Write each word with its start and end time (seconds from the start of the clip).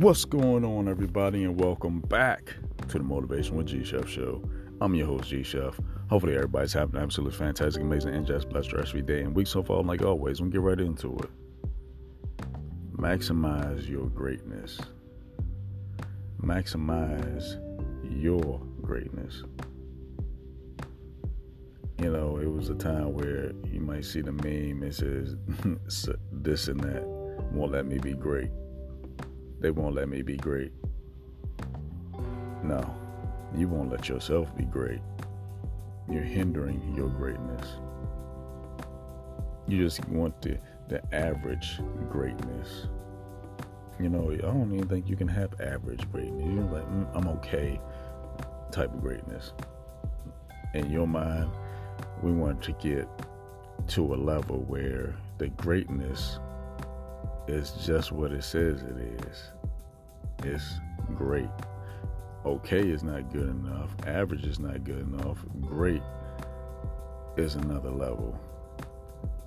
What's 0.00 0.24
going 0.24 0.64
on, 0.64 0.88
everybody, 0.88 1.44
and 1.44 1.60
welcome 1.60 2.00
back 2.00 2.54
to 2.88 2.96
the 2.96 3.04
Motivation 3.04 3.54
with 3.54 3.66
G 3.66 3.84
Chef 3.84 4.08
show. 4.08 4.42
I'm 4.80 4.94
your 4.94 5.06
host, 5.06 5.28
G 5.28 5.42
Chef. 5.42 5.78
Hopefully, 6.08 6.36
everybody's 6.36 6.72
having 6.72 6.96
an 6.96 7.02
absolutely 7.02 7.36
fantastic, 7.36 7.82
amazing, 7.82 8.14
and 8.14 8.26
just 8.26 8.48
blessed 8.48 8.72
rest 8.72 8.92
of 8.92 8.94
your 8.94 9.02
day 9.02 9.20
and 9.20 9.34
week 9.34 9.46
so 9.46 9.62
far. 9.62 9.82
Like 9.82 10.00
always, 10.00 10.40
we'll 10.40 10.48
get 10.48 10.62
right 10.62 10.80
into 10.80 11.18
it. 11.18 11.28
Maximize 12.96 13.86
your 13.90 14.06
greatness. 14.06 14.80
Maximize 16.40 17.60
your 18.10 18.58
greatness. 18.80 19.42
You 21.98 22.10
know, 22.10 22.38
it 22.38 22.50
was 22.50 22.70
a 22.70 22.74
time 22.74 23.12
where 23.12 23.52
you 23.70 23.82
might 23.82 24.06
see 24.06 24.22
the 24.22 24.32
meme, 24.32 24.82
it 24.82 24.94
says 24.94 25.36
this 26.32 26.68
and 26.68 26.80
that 26.80 27.04
won't 27.52 27.72
let 27.72 27.84
me 27.84 27.98
be 27.98 28.14
great 28.14 28.48
they 29.60 29.70
won't 29.70 29.94
let 29.94 30.08
me 30.08 30.22
be 30.22 30.36
great. 30.36 30.72
No, 32.62 32.94
you 33.54 33.68
won't 33.68 33.90
let 33.90 34.08
yourself 34.08 34.54
be 34.56 34.64
great. 34.64 35.00
You're 36.08 36.22
hindering 36.22 36.94
your 36.96 37.08
greatness. 37.08 37.66
You 39.68 39.84
just 39.84 40.06
want 40.08 40.40
the, 40.42 40.58
the 40.88 41.02
average 41.14 41.78
greatness. 42.10 42.86
You 44.00 44.08
know, 44.08 44.32
I 44.32 44.36
don't 44.36 44.72
even 44.74 44.88
think 44.88 45.08
you 45.08 45.16
can 45.16 45.28
have 45.28 45.60
average 45.60 46.10
greatness. 46.10 46.44
You're 46.44 46.64
like, 46.64 46.88
mm, 46.90 47.06
I'm 47.14 47.28
okay 47.28 47.78
type 48.72 48.92
of 48.92 49.00
greatness. 49.00 49.52
In 50.74 50.90
your 50.90 51.06
mind, 51.06 51.50
we 52.22 52.32
want 52.32 52.62
to 52.62 52.72
get 52.72 53.06
to 53.88 54.14
a 54.14 54.16
level 54.16 54.58
where 54.68 55.16
the 55.38 55.48
greatness 55.48 56.38
is 57.48 57.72
just 57.84 58.12
what 58.12 58.32
it 58.32 58.44
says 58.44 58.82
it 58.82 58.96
is. 59.26 59.52
It's 60.44 60.80
great. 61.14 61.48
Okay 62.44 62.80
is 62.80 63.02
not 63.02 63.32
good 63.32 63.48
enough. 63.48 63.90
Average 64.06 64.46
is 64.46 64.58
not 64.58 64.84
good 64.84 65.00
enough. 65.00 65.44
Great 65.60 66.02
is 67.36 67.54
another 67.54 67.90
level. 67.90 68.38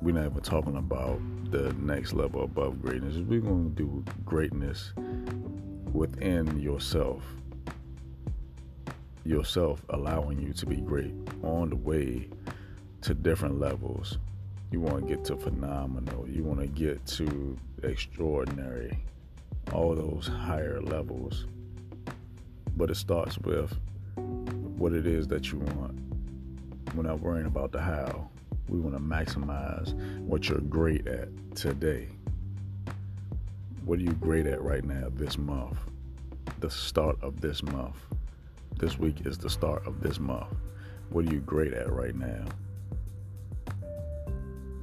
We're 0.00 0.14
not 0.14 0.26
even 0.26 0.42
talking 0.42 0.76
about 0.76 1.20
the 1.50 1.72
next 1.74 2.12
level 2.12 2.44
above 2.44 2.80
greatness. 2.80 3.16
We're 3.16 3.40
going 3.40 3.74
to 3.74 3.82
do 3.82 4.04
greatness 4.24 4.92
within 5.92 6.60
yourself. 6.60 7.22
Yourself 9.24 9.84
allowing 9.90 10.40
you 10.40 10.52
to 10.54 10.66
be 10.66 10.76
great 10.76 11.12
on 11.42 11.70
the 11.70 11.76
way 11.76 12.28
to 13.02 13.14
different 13.14 13.58
levels 13.58 14.18
you 14.70 14.80
want 14.80 15.00
to 15.00 15.14
get 15.14 15.24
to 15.26 15.36
phenomenal. 15.36 16.28
You 16.28 16.44
want 16.44 16.60
to 16.60 16.66
get 16.66 17.04
to 17.06 17.56
extraordinary. 17.82 18.98
All 19.72 19.94
those 19.94 20.26
higher 20.26 20.80
levels. 20.80 21.46
But 22.76 22.90
it 22.90 22.96
starts 22.96 23.38
with 23.38 23.76
what 24.16 24.92
it 24.92 25.06
is 25.06 25.26
that 25.28 25.50
you 25.50 25.58
want. 25.58 25.98
We're 26.94 27.02
not 27.02 27.20
worrying 27.20 27.46
about 27.46 27.72
the 27.72 27.80
how. 27.80 28.28
We 28.68 28.78
want 28.78 28.94
to 28.96 29.02
maximize 29.02 29.94
what 30.20 30.48
you're 30.48 30.60
great 30.60 31.06
at 31.06 31.28
today. 31.54 32.08
What 33.84 33.98
are 33.98 34.02
you 34.02 34.12
great 34.12 34.46
at 34.46 34.60
right 34.62 34.84
now 34.84 35.08
this 35.10 35.38
month? 35.38 35.78
The 36.60 36.70
start 36.70 37.16
of 37.22 37.40
this 37.40 37.62
month. 37.62 37.96
This 38.78 38.98
week 38.98 39.26
is 39.26 39.38
the 39.38 39.50
start 39.50 39.86
of 39.86 40.02
this 40.02 40.20
month. 40.20 40.54
What 41.10 41.26
are 41.26 41.32
you 41.32 41.40
great 41.40 41.72
at 41.72 41.90
right 41.90 42.14
now? 42.14 42.44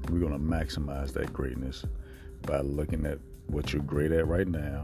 We're 0.10 0.20
going 0.20 0.34
to 0.34 0.40
maximize 0.40 1.14
that 1.14 1.34
greatness 1.34 1.84
by 2.44 2.62
looking 2.62 3.06
at 3.06 3.18
what 3.48 3.74
you're 3.74 3.82
great 3.82 4.12
at 4.12 4.28
right 4.28 4.48
now. 4.48 4.84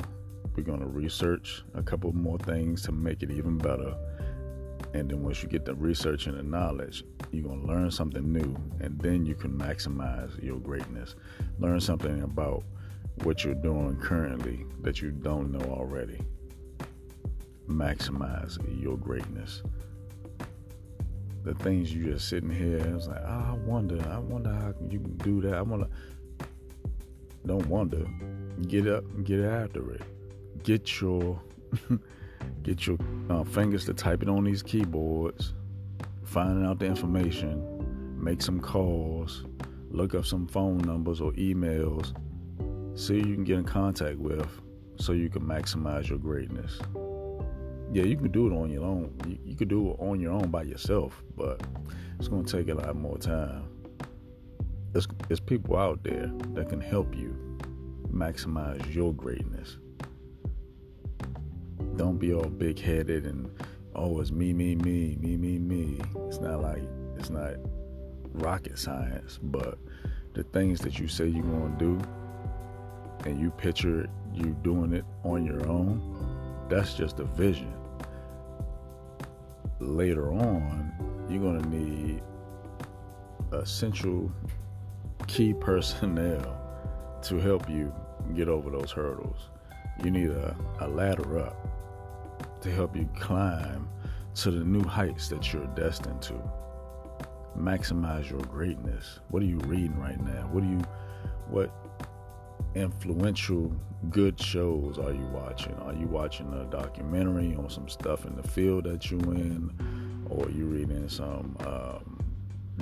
We're 0.55 0.63
going 0.63 0.79
to 0.79 0.87
research 0.87 1.63
a 1.75 1.83
couple 1.83 2.11
more 2.13 2.39
things 2.39 2.81
to 2.83 2.91
make 2.91 3.21
it 3.21 3.29
even 3.29 3.57
better. 3.57 3.95
And 4.93 5.09
then 5.09 5.23
once 5.23 5.43
you 5.43 5.47
get 5.47 5.63
the 5.63 5.75
research 5.75 6.25
and 6.25 6.37
the 6.37 6.43
knowledge, 6.43 7.03
you're 7.31 7.43
going 7.43 7.61
to 7.61 7.67
learn 7.67 7.91
something 7.91 8.33
new. 8.33 8.55
And 8.79 8.99
then 8.99 9.25
you 9.25 9.35
can 9.35 9.57
maximize 9.57 10.41
your 10.43 10.57
greatness. 10.57 11.15
Learn 11.59 11.79
something 11.79 12.23
about 12.23 12.63
what 13.23 13.43
you're 13.43 13.53
doing 13.53 13.97
currently 13.97 14.65
that 14.81 15.01
you 15.01 15.11
don't 15.11 15.51
know 15.51 15.71
already. 15.71 16.19
Maximize 17.69 18.57
your 18.81 18.97
greatness 18.97 19.61
the 21.43 21.53
things 21.55 21.93
you 21.93 22.05
just 22.05 22.29
sitting 22.29 22.49
here. 22.49 22.77
It's 22.95 23.07
like, 23.07 23.21
oh, 23.25 23.45
I 23.51 23.53
wonder, 23.65 24.01
I 24.09 24.19
wonder 24.19 24.51
how 24.51 24.73
you 24.89 24.99
can 24.99 25.17
do 25.17 25.41
that. 25.41 25.55
I 25.55 25.61
wanna. 25.61 25.87
Don't 27.45 27.65
wonder. 27.67 28.05
Get 28.67 28.87
up, 28.87 29.03
get 29.23 29.39
after 29.39 29.93
it. 29.93 30.01
Get 30.63 31.01
your, 31.01 31.41
get 32.63 32.85
your 32.85 32.97
uh, 33.29 33.43
fingers 33.43 33.85
to 33.85 33.93
type 33.93 34.21
it 34.21 34.29
on 34.29 34.43
these 34.43 34.61
keyboards. 34.61 35.53
Finding 36.23 36.65
out 36.65 36.79
the 36.79 36.85
information. 36.85 37.67
Make 38.23 38.41
some 38.41 38.59
calls. 38.59 39.45
Look 39.89 40.13
up 40.13 40.25
some 40.25 40.47
phone 40.47 40.77
numbers 40.77 41.19
or 41.19 41.31
emails. 41.33 42.15
See 42.97 43.19
who 43.19 43.29
you 43.29 43.35
can 43.35 43.43
get 43.43 43.57
in 43.57 43.63
contact 43.63 44.19
with, 44.19 44.47
so 44.97 45.13
you 45.13 45.29
can 45.29 45.41
maximize 45.41 46.09
your 46.09 46.19
greatness 46.19 46.79
yeah, 47.93 48.03
you 48.03 48.15
can 48.15 48.31
do 48.31 48.47
it 48.47 48.53
on 48.53 48.69
your 48.69 48.85
own. 48.85 49.13
You, 49.27 49.37
you 49.43 49.55
could 49.55 49.67
do 49.67 49.91
it 49.91 49.97
on 49.99 50.19
your 50.19 50.31
own 50.31 50.49
by 50.49 50.63
yourself, 50.63 51.21
but 51.35 51.61
it's 52.17 52.29
going 52.29 52.45
to 52.45 52.57
take 52.57 52.69
a 52.69 52.73
lot 52.73 52.95
more 52.95 53.17
time. 53.17 53.67
There's, 54.93 55.07
there's 55.27 55.41
people 55.41 55.77
out 55.77 56.03
there 56.03 56.31
that 56.53 56.69
can 56.69 56.79
help 56.79 57.15
you 57.15 57.35
maximize 58.13 58.93
your 58.93 59.13
greatness. 59.13 59.77
Don't 61.97 62.17
be 62.17 62.33
all 62.33 62.43
big 62.43 62.79
headed 62.79 63.25
and 63.25 63.51
oh, 63.95 64.21
it's 64.21 64.31
me, 64.31 64.53
me, 64.53 64.75
me, 64.75 65.17
me, 65.19 65.35
me, 65.35 65.59
me. 65.59 65.99
It's 66.27 66.39
not 66.39 66.61
like 66.61 66.83
it's 67.17 67.29
not 67.29 67.55
rocket 68.33 68.79
science, 68.79 69.37
but 69.43 69.77
the 70.33 70.43
things 70.43 70.79
that 70.79 70.97
you 70.97 71.09
say 71.09 71.27
you're 71.27 71.43
going 71.43 71.77
to 71.77 71.85
do 71.85 73.29
and 73.29 73.39
you 73.39 73.51
picture 73.51 74.09
you 74.33 74.55
doing 74.63 74.93
it 74.93 75.03
on 75.23 75.45
your 75.45 75.67
own, 75.67 76.65
that's 76.69 76.93
just 76.93 77.19
a 77.19 77.25
vision 77.25 77.73
later 79.81 80.31
on, 80.31 80.91
you're 81.29 81.41
going 81.41 81.61
to 81.61 81.69
need 81.69 82.21
essential 83.51 84.31
key 85.27 85.53
personnel 85.59 86.57
to 87.23 87.39
help 87.39 87.69
you 87.69 87.93
get 88.35 88.47
over 88.47 88.69
those 88.69 88.91
hurdles. 88.91 89.49
You 90.03 90.11
need 90.11 90.29
a, 90.29 90.55
a 90.79 90.87
ladder 90.87 91.39
up 91.39 92.61
to 92.61 92.71
help 92.71 92.95
you 92.95 93.09
climb 93.19 93.89
to 94.35 94.51
the 94.51 94.63
new 94.63 94.83
heights 94.83 95.27
that 95.29 95.51
you're 95.51 95.67
destined 95.67 96.21
to. 96.23 96.41
Maximize 97.57 98.29
your 98.29 98.39
greatness. 98.41 99.19
What 99.29 99.43
are 99.43 99.45
you 99.45 99.57
reading 99.59 99.99
right 99.99 100.19
now? 100.23 100.47
What 100.51 100.63
are 100.63 100.67
you 100.67 100.81
what 101.49 101.71
influential 102.75 103.73
good 104.09 104.39
shows 104.39 104.97
are 104.97 105.11
you 105.11 105.25
watching? 105.25 105.73
Are 105.75 105.93
you 105.93 106.07
watching 106.07 106.51
a 106.53 106.65
documentary 106.65 107.55
on 107.55 107.69
some 107.69 107.89
stuff 107.89 108.25
in 108.25 108.35
the 108.35 108.43
field 108.43 108.85
that 108.85 109.11
you're 109.11 109.21
in, 109.21 109.71
or 110.29 110.49
you 110.49 110.65
reading 110.65 111.07
some 111.09 111.55
um, 111.65 112.19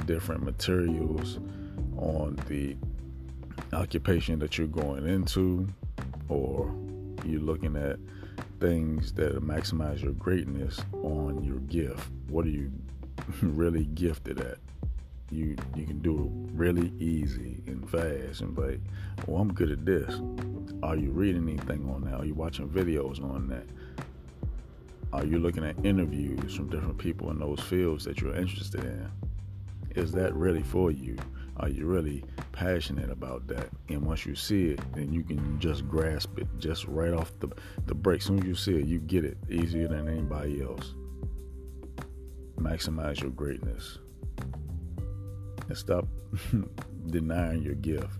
different 0.05 0.43
materials 0.43 1.39
on 1.97 2.39
the 2.47 2.77
occupation 3.73 4.39
that 4.39 4.57
you're 4.57 4.67
going 4.67 5.07
into, 5.07 5.67
or 6.27 6.73
you 7.25 7.39
looking 7.39 7.75
at 7.75 7.97
things 8.59 9.11
that 9.13 9.41
maximize 9.41 10.01
your 10.01 10.13
greatness 10.13 10.79
on 11.03 11.43
your 11.43 11.59
gift? 11.61 12.09
What 12.29 12.45
are 12.45 12.49
you 12.49 12.71
really 13.41 13.85
gifted 13.85 14.39
at? 14.39 14.57
You 15.31 15.55
you 15.75 15.85
can 15.85 15.99
do 15.99 16.15
it 16.25 16.55
really 16.55 16.91
easy 16.99 17.61
and 17.67 17.89
fast 17.89 18.41
and 18.41 18.57
like, 18.57 18.79
well, 19.25 19.37
oh, 19.37 19.41
I'm 19.41 19.53
good 19.53 19.71
at 19.71 19.85
this. 19.85 20.19
Are 20.83 20.95
you 20.95 21.11
reading 21.11 21.47
anything 21.47 21.89
on 21.89 22.01
that? 22.05 22.15
Are 22.15 22.25
you 22.25 22.33
watching 22.33 22.69
videos 22.69 23.23
on 23.23 23.47
that? 23.49 23.65
Are 25.11 25.25
you 25.25 25.39
looking 25.39 25.63
at 25.63 25.75
interviews 25.83 26.55
from 26.55 26.69
different 26.69 26.97
people 26.97 27.31
in 27.31 27.39
those 27.39 27.59
fields 27.59 28.05
that 28.05 28.21
you're 28.21 28.35
interested 28.35 28.83
in? 28.83 29.09
Is 29.95 30.11
that 30.11 30.33
really 30.35 30.61
for 30.61 30.91
you? 30.91 31.17
Are 31.57 31.69
you 31.69 31.87
really 31.87 32.23
passionate 32.51 33.09
about 33.09 33.47
that? 33.47 33.69
And 33.89 34.03
once 34.03 34.25
you 34.25 34.35
see 34.35 34.69
it, 34.69 34.79
then 34.93 35.11
you 35.11 35.23
can 35.23 35.59
just 35.59 35.87
grasp 35.87 36.37
it 36.37 36.47
just 36.59 36.85
right 36.85 37.11
off 37.11 37.31
the, 37.39 37.49
the 37.87 37.95
break. 37.95 38.21
Soon 38.21 38.39
as 38.39 38.45
you 38.45 38.55
see 38.55 38.75
it, 38.75 38.85
you 38.85 38.99
get 38.99 39.25
it 39.25 39.37
easier 39.49 39.87
than 39.87 40.07
anybody 40.07 40.61
else. 40.61 40.93
Maximize 42.57 43.21
your 43.21 43.31
greatness 43.31 43.99
and 45.69 45.77
stop 45.77 46.05
denying 47.07 47.61
your 47.61 47.75
gift. 47.75 48.17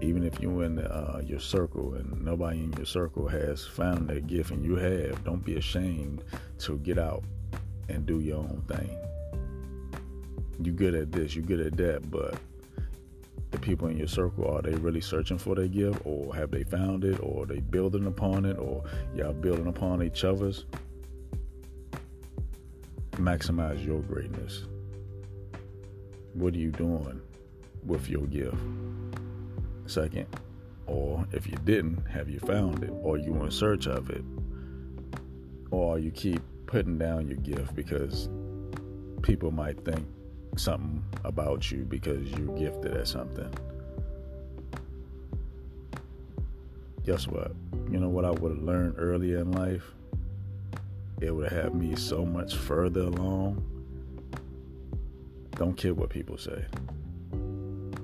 Even 0.00 0.22
if 0.22 0.38
you're 0.40 0.64
in 0.64 0.78
uh, 0.78 1.20
your 1.24 1.40
circle 1.40 1.94
and 1.94 2.22
nobody 2.22 2.62
in 2.62 2.72
your 2.74 2.84
circle 2.84 3.26
has 3.26 3.66
found 3.66 4.08
that 4.08 4.26
gift 4.26 4.50
and 4.50 4.64
you 4.64 4.76
have, 4.76 5.24
don't 5.24 5.44
be 5.44 5.56
ashamed 5.56 6.22
to 6.58 6.78
get 6.78 6.98
out 6.98 7.24
and 7.88 8.04
do 8.04 8.20
your 8.20 8.38
own 8.38 8.62
thing. 8.68 8.96
You're 10.62 10.74
good 10.74 10.94
at 10.94 11.10
this, 11.10 11.34
you're 11.34 11.44
good 11.44 11.60
at 11.60 11.76
that, 11.78 12.10
but 12.10 12.38
the 13.50 13.58
people 13.58 13.88
in 13.88 13.96
your 13.96 14.08
circle 14.08 14.46
are 14.54 14.62
they 14.62 14.74
really 14.74 15.00
searching 15.00 15.38
for 15.38 15.54
their 15.54 15.68
gift 15.68 16.00
or 16.04 16.34
have 16.34 16.50
they 16.50 16.64
found 16.64 17.04
it 17.04 17.18
or 17.22 17.46
they 17.46 17.60
building 17.60 18.06
upon 18.06 18.44
it 18.44 18.58
or 18.58 18.84
y'all 19.14 19.32
building 19.32 19.68
upon 19.68 20.02
each 20.02 20.24
other's 20.24 20.66
maximize 23.12 23.84
your 23.86 24.00
greatness 24.00 24.64
what 26.34 26.54
are 26.54 26.58
you 26.58 26.70
doing 26.70 27.20
with 27.84 28.08
your 28.08 28.26
gift 28.26 28.56
second 29.86 30.26
or 30.86 31.26
if 31.32 31.46
you 31.46 31.56
didn't 31.64 32.04
have 32.06 32.28
you 32.28 32.38
found 32.40 32.82
it 32.82 32.92
or 33.02 33.16
you 33.16 33.34
in 33.42 33.50
search 33.50 33.86
of 33.86 34.10
it 34.10 34.24
or 35.70 35.98
you 35.98 36.10
keep 36.10 36.40
putting 36.66 36.98
down 36.98 37.26
your 37.26 37.36
gift 37.38 37.74
because 37.74 38.28
people 39.22 39.50
might 39.50 39.82
think 39.84 40.06
something 40.56 41.02
about 41.24 41.70
you 41.70 41.78
because 41.84 42.30
you're 42.32 42.56
gifted 42.56 42.96
at 42.96 43.08
something. 43.08 43.52
Guess 47.04 47.26
what? 47.26 47.52
You 47.90 47.98
know 47.98 48.08
what 48.08 48.24
I 48.24 48.30
would 48.30 48.52
have 48.52 48.62
learned 48.62 48.94
earlier 48.98 49.38
in 49.38 49.52
life? 49.52 49.84
It 51.20 51.30
would 51.30 51.50
have 51.50 51.64
had 51.64 51.74
me 51.74 51.96
so 51.96 52.24
much 52.24 52.56
further 52.56 53.02
along. 53.02 53.64
Don't 55.56 55.76
care 55.76 55.94
what 55.94 56.10
people 56.10 56.38
say. 56.38 56.64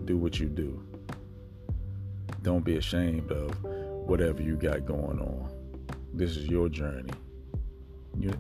Do 0.05 0.17
what 0.17 0.39
you 0.39 0.47
do. 0.47 0.83
Don't 2.43 2.65
be 2.65 2.77
ashamed 2.77 3.31
of 3.31 3.63
whatever 3.63 4.43
you 4.43 4.57
got 4.57 4.87
going 4.87 5.21
on. 5.21 5.51
This 6.15 6.37
is 6.37 6.47
your 6.47 6.69
journey. 6.69 7.13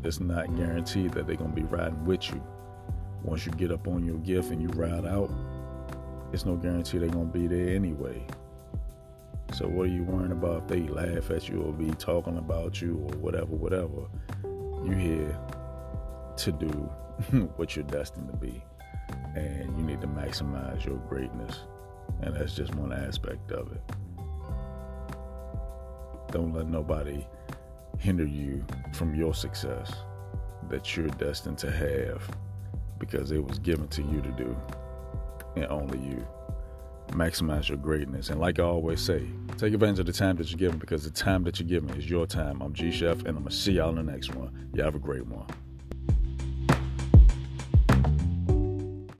It's 0.05 0.21
not 0.21 0.55
guaranteed 0.57 1.12
that 1.12 1.27
they're 1.27 1.37
going 1.37 1.55
to 1.55 1.57
be 1.57 1.67
riding 1.67 2.05
with 2.05 2.29
you 2.31 2.43
once 3.23 3.45
you 3.45 3.53
get 3.53 3.71
up 3.71 3.87
on 3.87 4.05
your 4.05 4.17
gift 4.19 4.51
and 4.51 4.62
you 4.62 4.69
ride 4.69 5.07
out, 5.07 5.31
it's 6.33 6.45
no 6.45 6.56
guarantee 6.56 6.99
they're 6.99 7.09
gonna 7.09 7.25
be 7.25 7.47
there 7.47 7.75
anyway. 7.75 8.25
So 9.53 9.67
what 9.67 9.87
are 9.87 9.91
you 9.91 10.05
worrying 10.05 10.33
about 10.33 10.63
if 10.63 10.69
they 10.69 10.81
laugh 10.89 11.31
at 11.31 11.49
you 11.49 11.63
or 11.63 11.73
be 11.73 11.91
talking 11.93 12.39
about 12.39 12.81
you 12.81 12.95
or 12.95 13.19
whatever, 13.19 13.47
whatever? 13.47 14.06
You're 14.85 14.95
here 14.95 15.39
to 16.37 16.53
do 16.53 16.69
what 17.56 17.75
you're 17.77 17.85
destined 17.85 18.29
to 18.31 18.37
be. 18.37 18.63
And 19.35 19.77
you 19.77 19.85
need 19.85 20.00
to 20.00 20.06
maximize 20.06 20.85
your 20.85 20.97
greatness. 21.09 21.61
And 22.23 22.35
that's 22.35 22.55
just 22.55 22.75
one 22.75 22.93
aspect 22.93 23.53
of 23.53 23.73
it. 23.73 23.82
Don't 26.32 26.53
let 26.53 26.69
nobody 26.69 27.27
hinder 27.99 28.27
you 28.27 28.65
from 28.93 29.15
your 29.15 29.35
success 29.35 29.93
that 30.69 30.97
you're 30.97 31.09
destined 31.09 31.59
to 31.59 31.71
have 31.71 32.29
because 32.99 33.32
it 33.32 33.44
was 33.44 33.59
given 33.59 33.88
to 33.88 34.03
you 34.03 34.21
to 34.21 34.31
do 34.32 34.56
and 35.56 35.67
only 35.67 35.99
you. 35.99 36.27
Maximize 37.09 37.69
your 37.69 37.79
greatness. 37.79 38.31
And 38.31 38.41
like 38.41 38.61
I 38.61 38.62
always 38.62 39.00
say, 39.00 39.27
take 39.56 39.75
advantage 39.75 39.99
of 39.99 40.06
the 40.06 40.12
time 40.12 40.37
that 40.37 40.50
you're 40.50 40.59
given 40.59 40.79
because 40.79 41.03
the 41.03 41.11
time 41.11 41.43
that 41.44 41.59
you're 41.59 41.69
given 41.69 41.91
is 41.99 42.09
your 42.09 42.27
time. 42.27 42.61
I'm 42.62 42.73
G 42.73 42.93
Chef, 42.93 43.19
and 43.21 43.29
I'm 43.29 43.35
going 43.35 43.47
to 43.49 43.50
see 43.50 43.73
y'all 43.73 43.88
in 43.91 43.97
the 43.97 44.12
next 44.12 44.35
one. 44.35 44.71
Y'all 44.75 44.85
have 44.85 44.94
a 44.94 45.00
great 45.00 45.27
one. 45.27 45.47